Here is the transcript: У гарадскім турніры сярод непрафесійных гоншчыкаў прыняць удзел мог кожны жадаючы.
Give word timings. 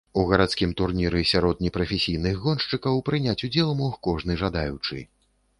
У 0.19 0.21
гарадскім 0.29 0.71
турніры 0.79 1.19
сярод 1.31 1.61
непрафесійных 1.65 2.39
гоншчыкаў 2.47 2.95
прыняць 3.11 3.39
удзел 3.49 3.69
мог 3.85 3.93
кожны 4.09 4.39
жадаючы. 4.45 5.07